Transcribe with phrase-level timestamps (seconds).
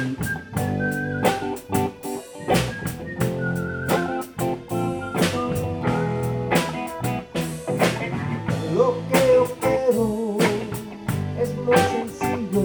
[0.00, 0.06] Lo
[9.10, 10.38] que yo quiero
[11.38, 12.62] es lo sencillo.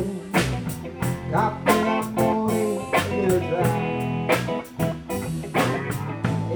[1.29, 3.71] Dame el amor y el sol.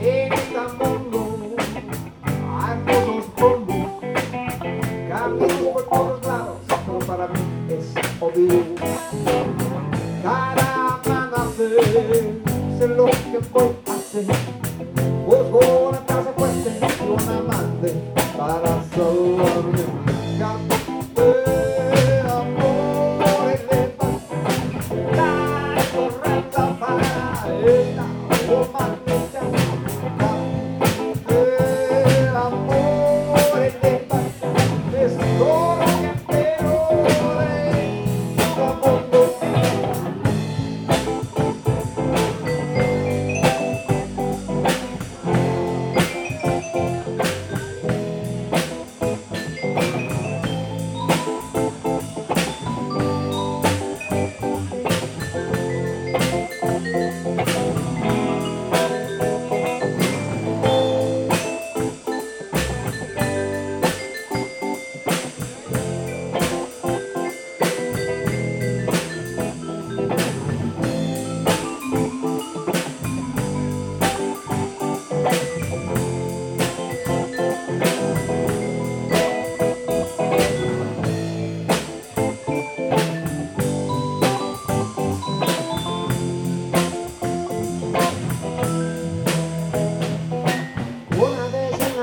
[0.01, 1.19] En este mundo
[2.57, 3.77] hay muchos rumbo.
[5.09, 7.85] Camino por todos lados, pero para mí es
[8.21, 8.63] obvio
[11.59, 14.25] sé lo que voy a hacer.
[15.25, 17.93] Busco una casa fuerte y un amante
[18.37, 19.48] para salvarme.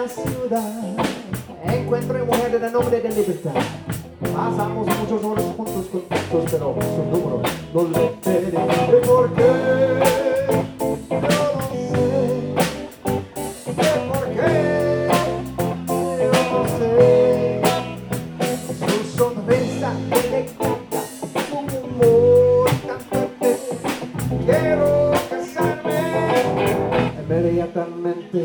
[0.08, 0.82] Ciudad
[1.64, 3.52] encuentro mujeres de nombre de libertad.
[4.20, 7.42] Pasamos muchas horas juntos contentos, pero su número
[7.74, 8.00] no le.
[9.06, 9.42] ¿Por qué?
[11.10, 11.84] Yo no sé.
[14.08, 14.50] ¿Por qué?
[16.22, 17.62] Yo no sé.
[18.78, 21.00] Su sonrisa eléctrica,
[21.48, 23.00] su humor tan.
[24.44, 25.98] Quiero casarme
[27.22, 28.40] inmediatamente.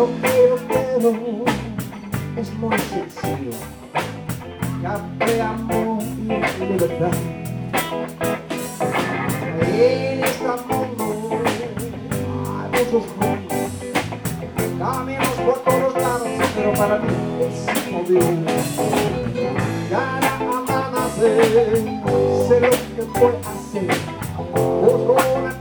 [0.00, 1.10] Lo que yo quiero
[2.34, 3.52] es muy sencillo.
[4.82, 7.12] Café, amor y libertad.
[9.60, 11.04] En este mundo
[12.56, 13.68] hay muchos mundos,
[14.78, 17.12] caminos por todos lados, pero para mí
[17.42, 17.56] es
[17.94, 18.20] obvio.
[19.90, 21.76] Cada amanecer
[22.48, 23.90] sé lo que voy a hacer.
[24.80, 25.59] Busco una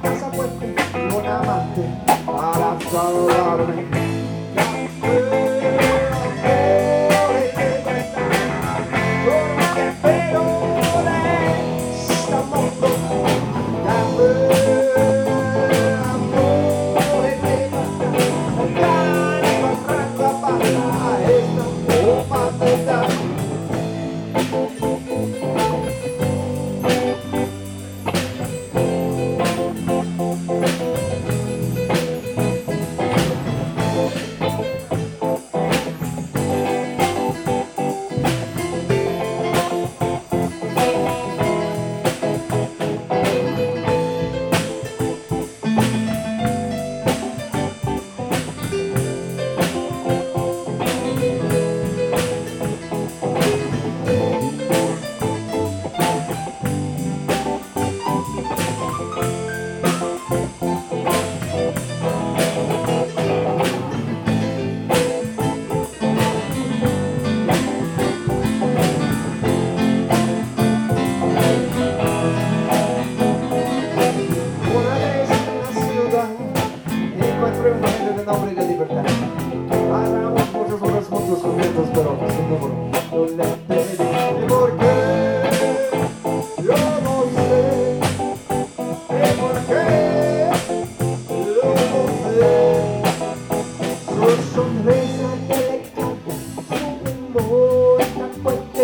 [98.41, 98.84] fuente.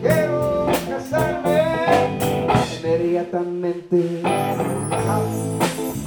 [0.00, 1.58] Quiero casarme
[2.78, 4.22] inmediatamente.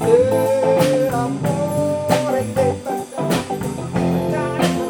[0.01, 3.31] El amor es de pasar,
[4.31, 4.85] ya no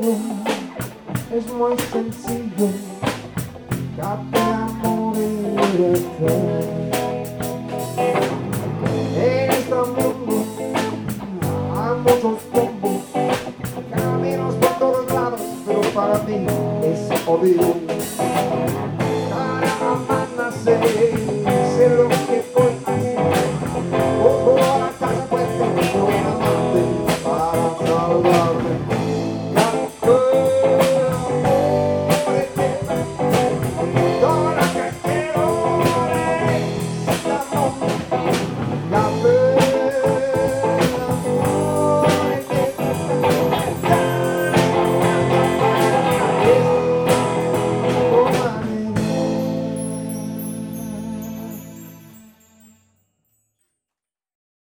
[0.00, 2.68] es muy sencillo,
[3.96, 6.62] capte amor y libertad.
[9.16, 10.44] En este mundo
[11.74, 13.02] hay muchos tumbos,
[13.92, 16.46] caminos por todos lados, pero para mí
[16.84, 17.87] es obvio.